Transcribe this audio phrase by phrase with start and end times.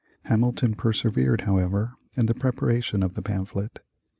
[0.25, 3.81] Hamilton persevered, however, in the preparation of the pamphlet.